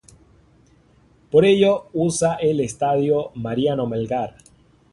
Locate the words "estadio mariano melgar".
2.61-4.35